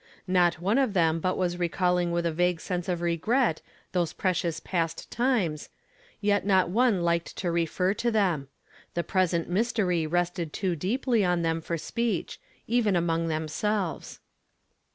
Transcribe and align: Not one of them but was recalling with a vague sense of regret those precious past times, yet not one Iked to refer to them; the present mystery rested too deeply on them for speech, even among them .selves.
Not 0.27 0.59
one 0.59 0.79
of 0.79 0.93
them 0.93 1.19
but 1.19 1.37
was 1.37 1.59
recalling 1.59 2.11
with 2.11 2.25
a 2.25 2.31
vague 2.31 2.59
sense 2.59 2.89
of 2.89 3.01
regret 3.01 3.61
those 3.91 4.13
precious 4.13 4.59
past 4.59 5.11
times, 5.11 5.69
yet 6.19 6.43
not 6.43 6.71
one 6.71 7.01
Iked 7.07 7.35
to 7.35 7.51
refer 7.51 7.93
to 7.93 8.09
them; 8.09 8.47
the 8.95 9.03
present 9.03 9.47
mystery 9.47 10.07
rested 10.07 10.53
too 10.53 10.75
deeply 10.75 11.23
on 11.23 11.43
them 11.43 11.61
for 11.61 11.77
speech, 11.77 12.39
even 12.65 12.95
among 12.95 13.27
them 13.27 13.47
.selves. 13.47 14.19